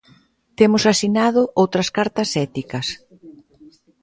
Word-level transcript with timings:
Temos 0.59 0.83
asinado 0.93 1.41
outras 1.61 1.87
cartas 1.97 2.29
éticas. 2.47 2.87